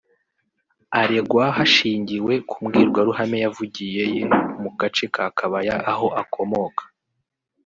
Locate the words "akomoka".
6.21-6.83